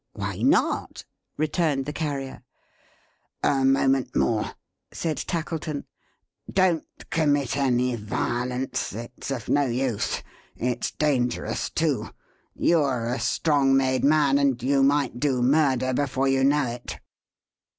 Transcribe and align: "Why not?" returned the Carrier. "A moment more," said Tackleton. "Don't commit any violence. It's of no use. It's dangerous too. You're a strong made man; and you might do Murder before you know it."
"Why 0.13 0.37
not?" 0.37 1.05
returned 1.37 1.85
the 1.85 1.93
Carrier. 1.93 2.41
"A 3.43 3.63
moment 3.63 4.15
more," 4.15 4.55
said 4.91 5.17
Tackleton. 5.17 5.85
"Don't 6.51 6.87
commit 7.11 7.55
any 7.55 7.95
violence. 7.97 8.93
It's 8.93 9.29
of 9.29 9.47
no 9.47 9.65
use. 9.67 10.23
It's 10.55 10.89
dangerous 10.89 11.69
too. 11.69 12.09
You're 12.55 13.09
a 13.13 13.19
strong 13.19 13.77
made 13.77 14.03
man; 14.03 14.39
and 14.39 14.63
you 14.63 14.81
might 14.81 15.19
do 15.19 15.43
Murder 15.43 15.93
before 15.93 16.27
you 16.27 16.43
know 16.43 16.63
it." 16.65 16.97